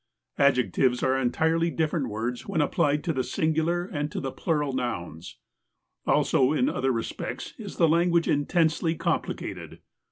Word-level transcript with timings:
Adjectives 0.39 1.03
are 1.03 1.15
entirely 1.15 1.69
different 1.69 2.09
words 2.09 2.47
when 2.47 2.59
applied 2.59 3.03
to 3.03 3.13
tlie 3.13 3.23
singular 3.23 3.85
and 3.85 4.11
to 4.11 4.19
the 4.19 4.31
])lural 4.33 4.73
nouns. 4.73 5.37
Also 6.07 6.53
in 6.53 6.67
other 6.67 6.91
respects 6.91 7.53
is 7.59 7.77
the 7.77 7.87
language 7.87 8.27
intensely 8.27 8.95
com 8.95 9.21
plicated. 9.21 9.77